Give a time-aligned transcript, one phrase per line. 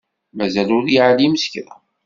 [0.37, 1.75] Mazal ur yeεlim s kra.